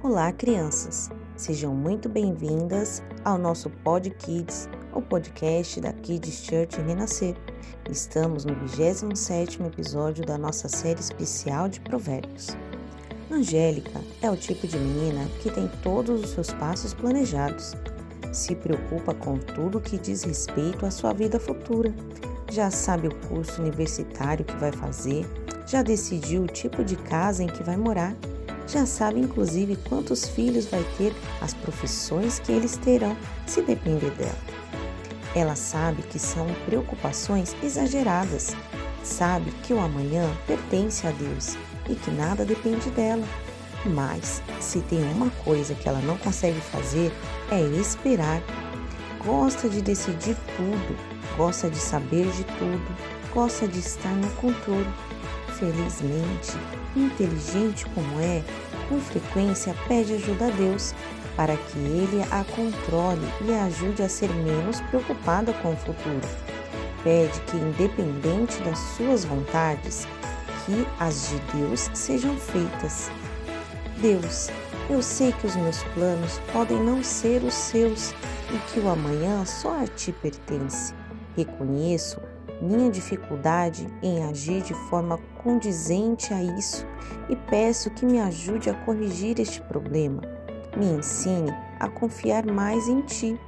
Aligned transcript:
Olá, 0.00 0.30
crianças! 0.30 1.10
Sejam 1.36 1.74
muito 1.74 2.08
bem-vindas 2.08 3.02
ao 3.24 3.36
nosso 3.36 3.68
Pod 3.68 4.08
Kids, 4.10 4.68
o 4.94 5.02
podcast 5.02 5.80
da 5.80 5.92
Kids 5.92 6.44
Church 6.44 6.80
Renascer. 6.80 7.34
Estamos 7.90 8.44
no 8.44 8.54
27º 8.54 9.66
episódio 9.66 10.24
da 10.24 10.38
nossa 10.38 10.68
série 10.68 11.00
especial 11.00 11.68
de 11.68 11.80
provérbios. 11.80 12.56
Angélica 13.28 14.00
é 14.22 14.30
o 14.30 14.36
tipo 14.36 14.68
de 14.68 14.78
menina 14.78 15.28
que 15.40 15.50
tem 15.50 15.68
todos 15.82 16.22
os 16.22 16.30
seus 16.30 16.52
passos 16.52 16.94
planejados. 16.94 17.74
Se 18.32 18.54
preocupa 18.54 19.12
com 19.12 19.36
tudo 19.36 19.80
que 19.80 19.98
diz 19.98 20.22
respeito 20.22 20.86
à 20.86 20.92
sua 20.92 21.12
vida 21.12 21.40
futura. 21.40 21.92
Já 22.52 22.70
sabe 22.70 23.08
o 23.08 23.14
curso 23.26 23.60
universitário 23.60 24.44
que 24.44 24.56
vai 24.56 24.70
fazer, 24.70 25.26
já 25.66 25.82
decidiu 25.82 26.44
o 26.44 26.46
tipo 26.46 26.84
de 26.84 26.94
casa 26.94 27.42
em 27.42 27.48
que 27.48 27.64
vai 27.64 27.76
morar, 27.76 28.14
já 28.72 28.86
sabe 28.86 29.20
inclusive 29.20 29.76
quantos 29.88 30.26
filhos 30.26 30.64
vai 30.64 30.82
ter, 30.96 31.12
as 31.42 31.52
profissões 31.52 32.38
que 32.38 32.50
eles 32.50 32.78
terão, 32.78 33.14
se 33.46 33.60
depender 33.60 34.10
dela. 34.12 34.38
Ela 35.34 35.54
sabe 35.54 36.02
que 36.02 36.18
são 36.18 36.46
preocupações 36.64 37.54
exageradas, 37.62 38.56
sabe 39.04 39.50
que 39.62 39.74
o 39.74 39.80
amanhã 39.80 40.26
pertence 40.46 41.06
a 41.06 41.10
Deus 41.10 41.56
e 41.88 41.94
que 41.94 42.10
nada 42.10 42.44
depende 42.46 42.88
dela. 42.90 43.24
Mas, 43.84 44.42
se 44.60 44.80
tem 44.80 45.02
uma 45.12 45.28
coisa 45.44 45.74
que 45.74 45.88
ela 45.88 46.00
não 46.00 46.16
consegue 46.16 46.60
fazer, 46.60 47.12
é 47.50 47.60
esperar. 47.78 48.40
Gosta 49.24 49.68
de 49.68 49.82
decidir 49.82 50.36
tudo, 50.56 50.96
gosta 51.36 51.68
de 51.68 51.78
saber 51.78 52.26
de 52.30 52.44
tudo, 52.44 52.96
gosta 53.34 53.68
de 53.68 53.80
estar 53.80 54.14
no 54.14 54.30
controle 54.32 54.88
Felizmente, 55.62 56.58
inteligente 56.96 57.86
como 57.94 58.20
é, 58.20 58.42
com 58.88 58.98
frequência 58.98 59.72
pede 59.86 60.14
ajuda 60.14 60.48
a 60.48 60.50
Deus 60.50 60.92
para 61.36 61.56
que 61.56 61.78
ele 61.78 62.20
a 62.32 62.42
controle 62.42 63.24
e 63.42 63.52
a 63.52 63.66
ajude 63.66 64.02
a 64.02 64.08
ser 64.08 64.28
menos 64.28 64.80
preocupada 64.80 65.52
com 65.52 65.72
o 65.72 65.76
futuro. 65.76 66.28
Pede 67.04 67.40
que, 67.42 67.56
independente 67.56 68.60
das 68.64 68.76
suas 68.96 69.24
vontades, 69.24 70.04
que 70.66 70.84
as 70.98 71.28
de 71.28 71.38
Deus 71.56 71.88
sejam 71.94 72.36
feitas. 72.36 73.08
Deus, 73.98 74.50
eu 74.90 75.00
sei 75.00 75.30
que 75.30 75.46
os 75.46 75.54
meus 75.54 75.80
planos 75.94 76.40
podem 76.52 76.82
não 76.82 77.04
ser 77.04 77.40
os 77.44 77.54
seus 77.54 78.10
e 78.52 78.58
que 78.72 78.80
o 78.80 78.88
amanhã 78.88 79.44
só 79.44 79.80
a 79.80 79.86
ti 79.86 80.10
pertence. 80.10 80.92
Reconheço 81.36 82.20
minha 82.62 82.88
dificuldade 82.90 83.88
em 84.00 84.22
agir 84.24 84.62
de 84.62 84.72
forma 84.88 85.18
condizente 85.42 86.32
a 86.32 86.42
isso 86.42 86.86
e 87.28 87.34
peço 87.34 87.90
que 87.90 88.06
me 88.06 88.20
ajude 88.20 88.70
a 88.70 88.74
corrigir 88.84 89.40
este 89.40 89.60
problema. 89.62 90.22
Me 90.76 90.86
ensine 90.86 91.52
a 91.80 91.88
confiar 91.88 92.46
mais 92.46 92.88
em 92.88 93.02
Ti. 93.02 93.38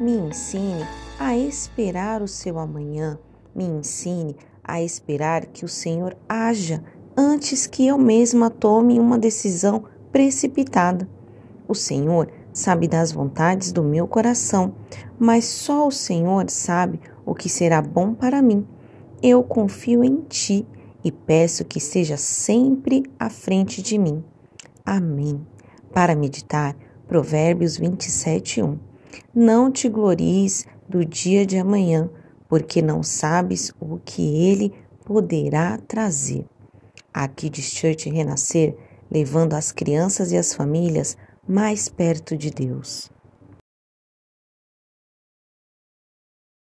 Me 0.00 0.12
ensine 0.12 0.86
a 1.18 1.36
esperar 1.36 2.22
o 2.22 2.28
seu 2.28 2.58
amanhã. 2.58 3.18
Me 3.54 3.64
ensine 3.64 4.36
a 4.62 4.80
esperar 4.80 5.46
que 5.46 5.64
o 5.64 5.68
Senhor 5.68 6.16
haja 6.28 6.82
antes 7.16 7.66
que 7.66 7.86
eu 7.86 7.98
mesma 7.98 8.48
tome 8.48 8.98
uma 8.98 9.18
decisão 9.18 9.84
precipitada. 10.12 11.08
O 11.68 11.74
Senhor 11.74 12.28
sabe 12.52 12.88
das 12.88 13.12
vontades 13.12 13.72
do 13.72 13.82
meu 13.82 14.06
coração, 14.06 14.74
mas 15.18 15.44
só 15.44 15.86
o 15.86 15.92
Senhor 15.92 16.48
sabe 16.50 17.00
o 17.24 17.34
que 17.34 17.48
será 17.48 17.80
bom 17.80 18.14
para 18.14 18.42
mim. 18.42 18.66
Eu 19.22 19.42
confio 19.42 20.02
em 20.02 20.22
Ti 20.22 20.66
e 21.04 21.10
peço 21.12 21.64
que 21.64 21.78
esteja 21.78 22.16
sempre 22.16 23.02
à 23.18 23.30
frente 23.30 23.82
de 23.82 23.98
mim. 23.98 24.24
Amém. 24.84 25.46
Para 25.92 26.14
meditar, 26.14 26.76
Provérbios 27.06 27.76
27, 27.76 28.62
1. 28.62 28.78
Não 29.34 29.70
te 29.70 29.88
glories 29.88 30.66
do 30.88 31.04
dia 31.04 31.44
de 31.44 31.58
amanhã, 31.58 32.08
porque 32.48 32.80
não 32.82 33.02
sabes 33.02 33.72
o 33.80 33.98
que 33.98 34.22
ele 34.22 34.72
poderá 35.04 35.78
trazer. 35.78 36.44
Aqui 37.12 37.48
de 37.50 37.62
Church 37.62 38.08
Renascer, 38.08 38.76
levando 39.10 39.54
as 39.54 39.72
crianças 39.72 40.30
e 40.30 40.36
as 40.36 40.54
famílias 40.54 41.16
mais 41.48 41.88
perto 41.88 42.36
de 42.36 42.50
Deus. 42.50 43.10